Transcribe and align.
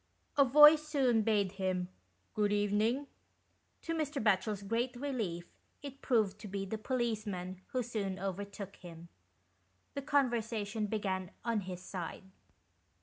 A 0.35 0.43
voice 0.43 0.81
soon 0.87 1.21
bade 1.21 1.51
him" 1.51 1.87
Good 2.33 2.51
evening." 2.51 3.05
To 3.83 3.93
Mr. 3.93 4.19
Batchel's 4.19 4.63
great 4.63 4.95
relief 4.95 5.53
it 5.83 6.01
proved 6.01 6.39
to 6.39 6.47
be 6.47 6.65
the 6.65 6.79
policeman, 6.79 7.61
who 7.67 7.83
soon 7.83 8.17
overtook 8.17 8.77
him. 8.77 9.09
The 9.93 10.01
con 10.01 10.31
versation 10.31 10.89
began 10.89 11.29
on 11.45 11.61
his 11.69 11.83
side. 11.83 12.23